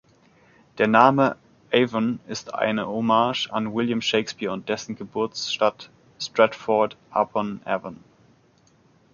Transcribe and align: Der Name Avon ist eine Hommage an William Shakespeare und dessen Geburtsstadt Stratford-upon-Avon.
Der 0.79 0.87
Name 0.87 1.37
Avon 1.71 2.19
ist 2.27 2.55
eine 2.55 2.87
Hommage 2.87 3.49
an 3.51 3.71
William 3.71 4.01
Shakespeare 4.01 4.51
und 4.51 4.67
dessen 4.67 4.95
Geburtsstadt 4.95 5.91
Stratford-upon-Avon. 6.19 8.03